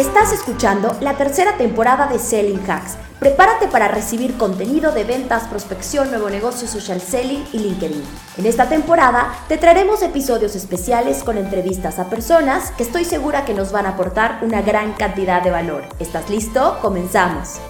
[0.00, 2.96] Estás escuchando la tercera temporada de Selling Hacks.
[3.18, 8.02] Prepárate para recibir contenido de ventas, prospección, nuevo negocio, social selling y LinkedIn.
[8.38, 13.52] En esta temporada te traeremos episodios especiales con entrevistas a personas que estoy segura que
[13.52, 15.84] nos van a aportar una gran cantidad de valor.
[15.98, 16.78] ¿Estás listo?
[16.80, 17.60] Comenzamos.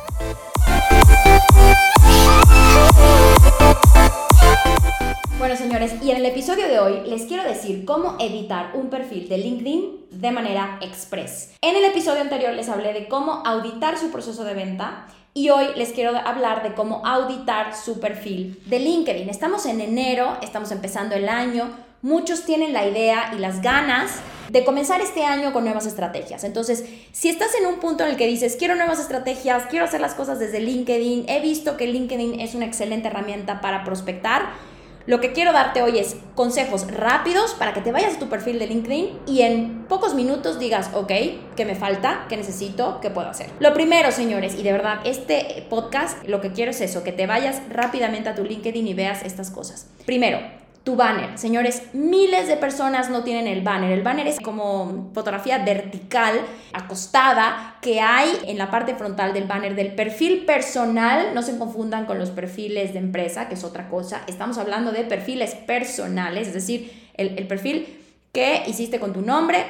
[5.60, 9.36] Señores, y en el episodio de hoy les quiero decir cómo editar un perfil de
[9.36, 11.52] LinkedIn de manera express.
[11.60, 15.66] En el episodio anterior les hablé de cómo auditar su proceso de venta y hoy
[15.76, 19.28] les quiero hablar de cómo auditar su perfil de LinkedIn.
[19.28, 21.68] Estamos en enero, estamos empezando el año,
[22.00, 24.12] muchos tienen la idea y las ganas
[24.48, 26.42] de comenzar este año con nuevas estrategias.
[26.44, 30.00] Entonces, si estás en un punto en el que dices, quiero nuevas estrategias, quiero hacer
[30.00, 34.70] las cosas desde LinkedIn, he visto que LinkedIn es una excelente herramienta para prospectar,
[35.10, 38.60] lo que quiero darte hoy es consejos rápidos para que te vayas a tu perfil
[38.60, 41.10] de LinkedIn y en pocos minutos digas, ok,
[41.56, 42.26] ¿qué me falta?
[42.28, 43.00] ¿Qué necesito?
[43.02, 43.50] ¿Qué puedo hacer?
[43.58, 47.26] Lo primero, señores, y de verdad, este podcast lo que quiero es eso, que te
[47.26, 49.88] vayas rápidamente a tu LinkedIn y veas estas cosas.
[50.06, 50.38] Primero,
[50.84, 51.38] tu banner.
[51.38, 53.92] Señores, miles de personas no tienen el banner.
[53.92, 56.40] El banner es como fotografía vertical,
[56.72, 61.34] acostada, que hay en la parte frontal del banner del perfil personal.
[61.34, 64.22] No se confundan con los perfiles de empresa, que es otra cosa.
[64.26, 67.98] Estamos hablando de perfiles personales, es decir, el, perfil
[68.32, 69.66] que hiciste con tu nombre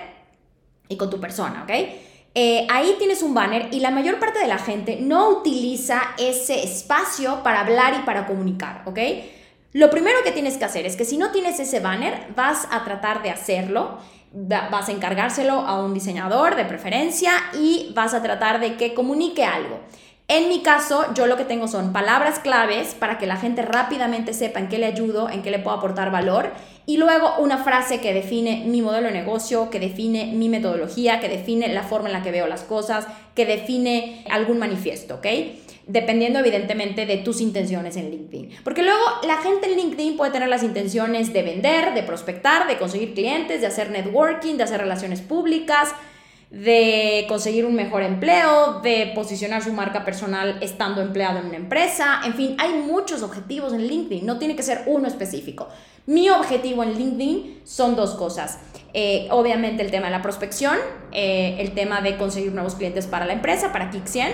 [0.88, 1.70] y con tu persona, ¿ok?
[2.36, 6.62] Eh, ahí tienes un banner y la mayor parte de la gente no utiliza ese
[6.62, 9.00] espacio para hablar y para comunicar, ¿ok?
[9.73, 12.83] Lo primero que tienes que hacer es que si no tienes ese banner, vas a
[12.83, 13.99] tratar de hacerlo,
[14.33, 19.45] vas a encargárselo a un diseñador de preferencia y vas a tratar de que comunique
[19.45, 19.79] algo.
[20.27, 24.33] En mi caso, yo lo que tengo son palabras claves para que la gente rápidamente
[24.33, 26.53] sepa en qué le ayudo, en qué le puedo aportar valor
[26.87, 31.29] y luego una frase que define mi modelo de negocio, que define mi metodología, que
[31.29, 35.27] define la forma en la que veo las cosas, que define algún manifiesto, ¿ok?
[35.93, 38.51] Dependiendo evidentemente de tus intenciones en LinkedIn.
[38.65, 42.78] Porque luego la gente en LinkedIn puede tener las intenciones de vender, de prospectar, de
[42.78, 45.95] conseguir clientes, de hacer networking, de hacer relaciones públicas,
[46.50, 52.21] de conseguir un mejor empleo, de posicionar su marca personal estando empleado en una empresa.
[52.25, 55.69] En fin, hay muchos objetivos en LinkedIn, no tiene que ser uno específico.
[56.06, 58.59] Mi objetivo en LinkedIn son dos cosas.
[58.95, 60.77] Eh, obviamente el tema de la prospección,
[61.12, 64.31] eh, el tema de conseguir nuevos clientes para la empresa, para Kik100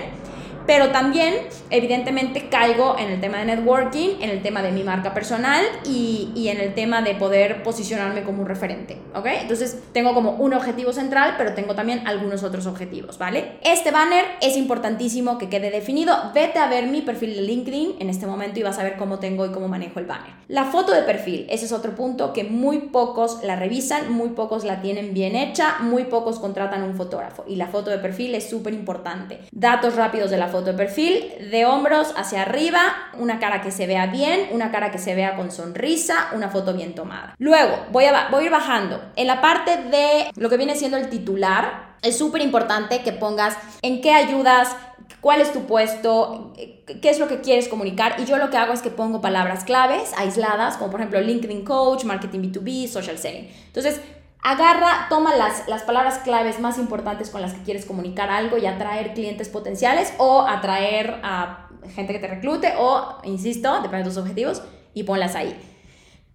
[0.67, 1.33] pero también,
[1.69, 6.29] evidentemente, caigo en el tema de networking, en el tema de mi marca personal y,
[6.35, 9.25] y, en el tema de poder posicionarme como un referente, ¿ok?
[9.41, 13.57] Entonces, tengo como un objetivo central, pero tengo también algunos otros objetivos, ¿vale?
[13.63, 16.13] Este banner es importantísimo que quede definido.
[16.33, 19.19] Vete a ver mi perfil de LinkedIn en este momento y vas a ver cómo
[19.19, 20.33] tengo y cómo manejo el banner.
[20.49, 24.65] La foto de perfil, ese es otro punto que muy pocos la revisan, muy pocos
[24.65, 28.49] la tienen bien hecha, muy pocos contratan un fotógrafo y la foto de perfil es
[28.49, 29.39] súper importante.
[29.51, 32.79] Datos rápidos de la foto foto de perfil, de hombros hacia arriba,
[33.17, 36.73] una cara que se vea bien, una cara que se vea con sonrisa, una foto
[36.73, 37.35] bien tomada.
[37.37, 38.99] Luego, voy a, voy a ir bajando.
[39.15, 43.55] En la parte de lo que viene siendo el titular, es súper importante que pongas
[43.83, 44.75] en qué ayudas,
[45.21, 48.15] cuál es tu puesto, qué es lo que quieres comunicar.
[48.19, 51.65] Y yo lo que hago es que pongo palabras claves aisladas, como por ejemplo LinkedIn
[51.65, 53.47] Coach, Marketing B2B, Social Selling.
[53.67, 54.01] Entonces,
[54.43, 58.65] agarra, toma las, las palabras claves más importantes con las que quieres comunicar algo y
[58.65, 64.17] atraer clientes potenciales o atraer a gente que te reclute o, insisto, depende de tus
[64.17, 64.61] objetivos,
[64.93, 65.57] y ponlas ahí.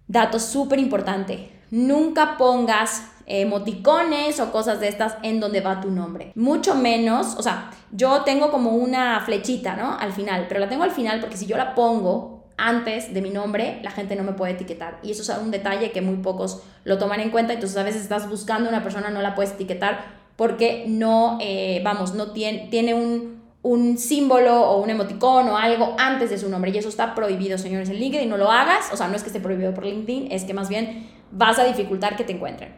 [0.07, 6.33] Dato súper importante, nunca pongas emoticones o cosas de estas en donde va tu nombre.
[6.35, 9.97] Mucho menos, o sea, yo tengo como una flechita, ¿no?
[9.97, 13.29] Al final, pero la tengo al final porque si yo la pongo antes de mi
[13.29, 14.99] nombre, la gente no me puede etiquetar.
[15.03, 17.53] Y eso es un detalle que muy pocos lo toman en cuenta.
[17.53, 22.13] Entonces a veces estás buscando una persona, no la puedes etiquetar porque no, eh, vamos,
[22.13, 26.71] no tiene, tiene un, un símbolo o un emoticón o algo antes de su nombre.
[26.71, 28.29] Y eso está prohibido, señores, en LinkedIn.
[28.29, 28.91] No lo hagas.
[28.91, 31.63] O sea, no es que esté prohibido por LinkedIn, es que más bien vas a
[31.63, 32.73] dificultar que te encuentren.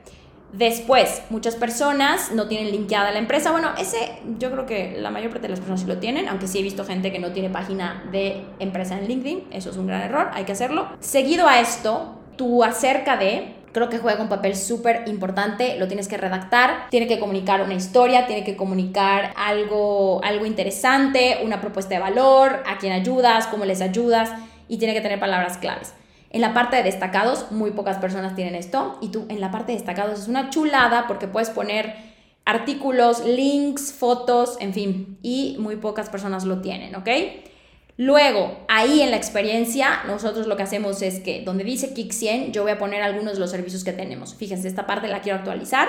[0.54, 3.52] Después, muchas personas no tienen linkeada la empresa.
[3.52, 6.48] Bueno, ese yo creo que la mayor parte de las personas sí lo tienen, aunque
[6.48, 9.48] sí he visto gente que no tiene página de empresa en LinkedIn.
[9.52, 10.88] Eso es un gran error, hay que hacerlo.
[11.00, 16.08] Seguido a esto, tu acerca de creo que juega un papel súper importante, lo tienes
[16.08, 21.96] que redactar, tiene que comunicar una historia, tiene que comunicar algo, algo interesante, una propuesta
[21.96, 24.32] de valor, a quién ayudas, cómo les ayudas
[24.70, 25.94] y tiene que tener palabras claves.
[26.36, 28.98] En la parte de destacados, muy pocas personas tienen esto.
[29.02, 31.96] Y tú en la parte de destacados es una chulada porque puedes poner
[32.44, 35.18] artículos, links, fotos, en fin.
[35.22, 37.08] Y muy pocas personas lo tienen, ¿ok?
[37.96, 42.52] Luego, ahí en la experiencia, nosotros lo que hacemos es que donde dice Kik 100,
[42.52, 44.36] yo voy a poner algunos de los servicios que tenemos.
[44.36, 45.88] Fíjense, esta parte la quiero actualizar.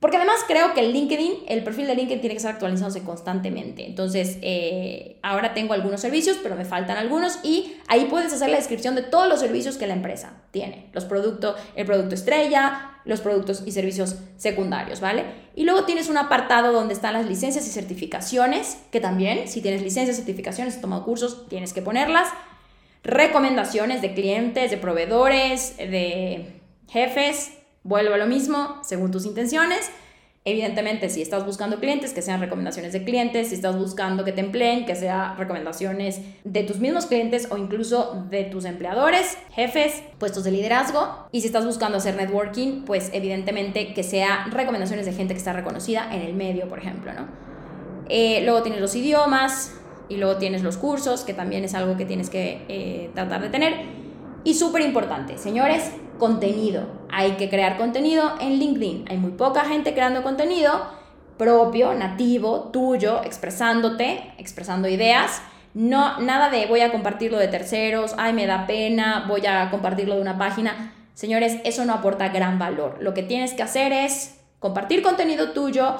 [0.00, 3.84] Porque además creo que el LinkedIn, el perfil de LinkedIn tiene que estar actualizándose constantemente.
[3.84, 8.58] Entonces, eh, ahora tengo algunos servicios, pero me faltan algunos y ahí puedes hacer la
[8.58, 10.86] descripción de todos los servicios que la empresa tiene.
[10.92, 15.24] Los productos, el producto estrella, los productos y servicios secundarios, ¿vale?
[15.56, 19.82] Y luego tienes un apartado donde están las licencias y certificaciones, que también, si tienes
[19.82, 22.28] licencias, certificaciones, has tomado cursos, tienes que ponerlas.
[23.02, 27.57] Recomendaciones de clientes, de proveedores, de jefes,
[27.88, 29.90] Vuelvo a lo mismo, según tus intenciones.
[30.44, 34.42] Evidentemente, si estás buscando clientes, que sean recomendaciones de clientes, si estás buscando que te
[34.42, 40.44] empleen, que sean recomendaciones de tus mismos clientes o incluso de tus empleadores, jefes, puestos
[40.44, 41.28] de liderazgo.
[41.32, 45.54] Y si estás buscando hacer networking, pues evidentemente que sea recomendaciones de gente que está
[45.54, 47.26] reconocida en el medio, por ejemplo, ¿no?
[48.10, 49.72] Eh, luego tienes los idiomas
[50.10, 53.48] y luego tienes los cursos, que también es algo que tienes que eh, tratar de
[53.48, 54.07] tener.
[54.48, 56.86] Y súper importante, señores, contenido.
[57.10, 59.04] Hay que crear contenido en LinkedIn.
[59.10, 60.86] Hay muy poca gente creando contenido
[61.36, 65.42] propio, nativo, tuyo, expresándote, expresando ideas.
[65.74, 70.14] No, nada de voy a compartirlo de terceros, ay, me da pena, voy a compartirlo
[70.14, 70.94] de una página.
[71.12, 72.96] Señores, eso no aporta gran valor.
[73.02, 75.96] Lo que tienes que hacer es compartir contenido tuyo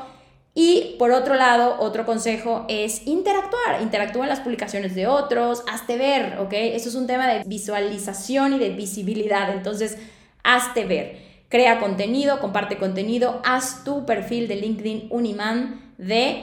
[0.60, 3.80] y por otro lado, otro consejo es interactuar.
[3.80, 6.52] Interactúa en las publicaciones de otros, hazte ver, ¿ok?
[6.52, 9.52] Eso es un tema de visualización y de visibilidad.
[9.52, 9.98] Entonces,
[10.42, 11.16] hazte ver.
[11.48, 16.42] Crea contenido, comparte contenido, haz tu perfil de LinkedIn un imán de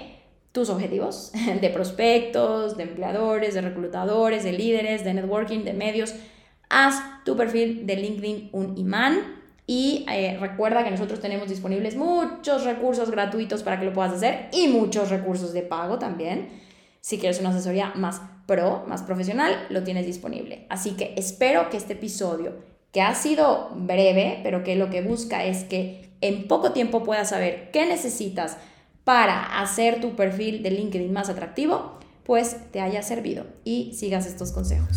[0.54, 6.16] tus objetivos, de prospectos, de empleadores, de reclutadores, de líderes, de networking, de medios.
[6.70, 12.64] Haz tu perfil de LinkedIn un imán y eh, recuerda que nosotros tenemos disponibles muchos
[12.66, 16.50] recursos gratuitos para que lo puedas hacer y muchos recursos de pago también.
[17.02, 20.66] Si quieres una asesoría más pro, más profesional, lo tienes disponible.
[20.70, 22.54] Así que espero que este episodio,
[22.92, 27.30] que ha sido breve, pero que lo que busca es que en poco tiempo puedas
[27.30, 28.58] saber qué necesitas
[29.04, 34.52] para hacer tu perfil de LinkedIn más atractivo, pues te haya servido y sigas estos
[34.52, 34.90] consejos.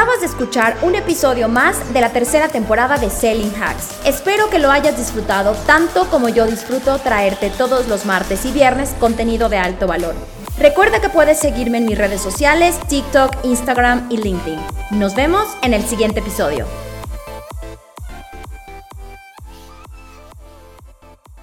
[0.00, 4.00] Acabas de escuchar un episodio más de la tercera temporada de Selling Hacks.
[4.06, 8.96] Espero que lo hayas disfrutado tanto como yo disfruto traerte todos los martes y viernes
[8.98, 10.14] contenido de alto valor.
[10.58, 14.58] Recuerda que puedes seguirme en mis redes sociales, TikTok, Instagram y LinkedIn.
[14.92, 16.64] Nos vemos en el siguiente episodio.